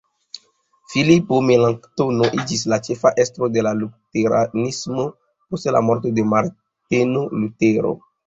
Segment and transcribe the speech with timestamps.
[0.93, 5.05] Filipo Melanktono iĝis la ĉefa estro de luteranismo
[5.51, 7.93] post la morto de Marteno Lutero.